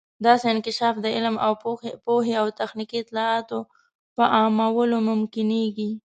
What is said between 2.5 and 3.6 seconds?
تخنیکي اطلاعاتو